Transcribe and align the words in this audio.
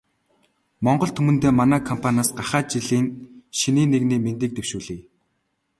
Монгол 0.85 1.11
түмэндээ 1.15 1.53
манай 1.57 1.81
компаниас 1.89 2.29
гахай 2.39 2.63
жилийн 2.71 3.07
шинийн 3.59 3.89
нэгний 3.91 4.19
мэндийг 4.21 4.51
дэвшүүлье. 4.55 4.97